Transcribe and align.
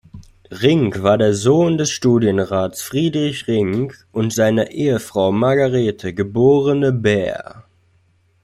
Rinck 0.49 1.03
war 1.03 1.19
der 1.19 1.35
Sohn 1.35 1.77
des 1.77 1.91
Studienrats 1.91 2.81
Friedrich 2.81 3.45
Rinck 3.47 4.07
und 4.11 4.33
seiner 4.33 4.71
Ehefrau 4.71 5.31
Margarete, 5.31 6.15
geborene 6.15 6.91
Bähr. 6.91 7.65